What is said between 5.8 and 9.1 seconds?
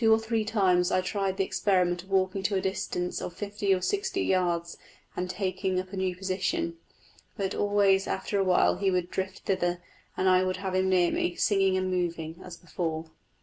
a new position; but always after a while he